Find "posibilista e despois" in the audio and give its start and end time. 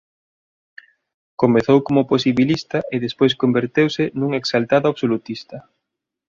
2.11-3.33